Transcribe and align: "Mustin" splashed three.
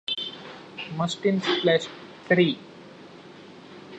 "Mustin" 0.97 1.43
splashed 1.43 1.87
three. 2.25 2.57